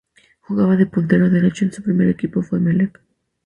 [0.41, 2.99] Jugaba de puntero derecho y su primer equipo fue Emelec.